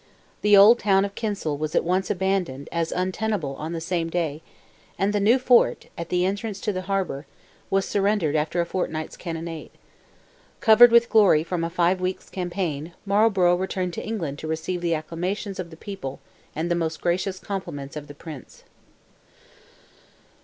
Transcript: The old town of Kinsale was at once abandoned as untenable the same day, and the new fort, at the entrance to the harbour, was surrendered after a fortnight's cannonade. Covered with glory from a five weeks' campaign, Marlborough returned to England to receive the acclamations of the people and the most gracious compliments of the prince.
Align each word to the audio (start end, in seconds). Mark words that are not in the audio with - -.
The 0.41 0.57
old 0.57 0.79
town 0.79 1.05
of 1.05 1.13
Kinsale 1.13 1.59
was 1.59 1.75
at 1.75 1.83
once 1.83 2.09
abandoned 2.09 2.69
as 2.71 2.91
untenable 2.91 3.55
the 3.69 3.79
same 3.79 4.09
day, 4.09 4.41
and 4.97 5.13
the 5.13 5.19
new 5.19 5.37
fort, 5.37 5.89
at 5.95 6.09
the 6.09 6.25
entrance 6.25 6.59
to 6.61 6.73
the 6.73 6.81
harbour, 6.89 7.27
was 7.69 7.85
surrendered 7.87 8.35
after 8.35 8.59
a 8.59 8.65
fortnight's 8.65 9.15
cannonade. 9.15 9.69
Covered 10.59 10.91
with 10.91 11.07
glory 11.07 11.43
from 11.43 11.63
a 11.63 11.69
five 11.69 12.01
weeks' 12.01 12.31
campaign, 12.31 12.95
Marlborough 13.05 13.53
returned 13.57 13.93
to 13.93 14.03
England 14.03 14.39
to 14.39 14.47
receive 14.47 14.81
the 14.81 14.95
acclamations 14.95 15.59
of 15.59 15.69
the 15.69 15.77
people 15.77 16.19
and 16.55 16.71
the 16.71 16.73
most 16.73 16.99
gracious 16.99 17.37
compliments 17.37 17.95
of 17.95 18.07
the 18.07 18.15
prince. 18.15 18.63